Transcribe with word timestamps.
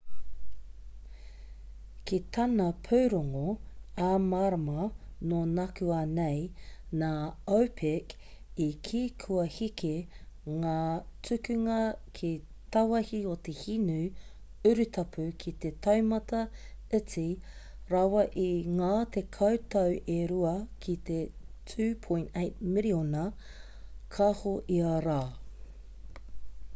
ki 2.11 2.17
tana 2.35 2.65
pūrongo 2.85 3.41
ā-marama 4.05 4.85
nō 5.33 5.41
nākuanei 5.49 6.39
nā 7.01 7.09
opec 7.57 8.15
i 8.65 8.67
kī 8.87 9.01
kua 9.23 9.43
heke 9.57 9.91
ngā 10.63 10.79
tukunga 11.29 11.77
ki 12.21 12.31
tāwāhi 12.77 13.19
o 13.33 13.35
te 13.49 13.55
hinu 13.59 13.99
urutapu 14.71 15.27
ki 15.45 15.53
te 15.65 15.71
taumata 15.87 16.39
iti 17.01 17.27
rawa 17.95 18.25
i 18.45 18.49
ngā 18.81 18.91
tekau 19.17 19.59
tau 19.77 19.99
e 20.15 20.19
rua 20.35 20.55
ki 20.87 20.95
te 21.11 21.19
2.8 21.75 22.65
miriona 22.75 23.27
kāho 24.17 24.55
ia 24.81 24.97
rā 25.09 25.21